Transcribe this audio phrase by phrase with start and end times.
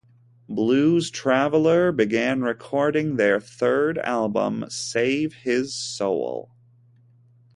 [0.49, 6.49] Blues Traveler began recording their third album, "Save His Soul".